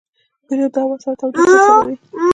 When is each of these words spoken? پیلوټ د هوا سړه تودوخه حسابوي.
پیلوټ 0.45 0.71
د 0.75 0.77
هوا 0.83 0.95
سړه 1.03 1.13
تودوخه 1.19 1.47
حسابوي. 1.57 1.95